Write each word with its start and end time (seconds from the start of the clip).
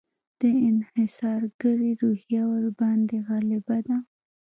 د 0.39 0.41
انحصارګري 0.69 1.91
روحیه 2.01 2.43
ورباندې 2.51 3.17
غالبه 3.27 3.77
ده. 3.87 3.97